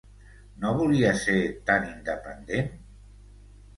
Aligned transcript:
No 0.61 0.71
volia 0.79 1.11
ser 1.25 1.35
tan 1.67 1.85
independent? 1.91 2.75